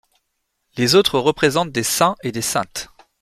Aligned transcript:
Les 0.77 0.95
autres 0.95 1.19
représentent 1.19 1.71
des 1.71 1.83
saints 1.83 2.15
et 2.23 2.31
des 2.31 2.41
saintes. 2.41 2.89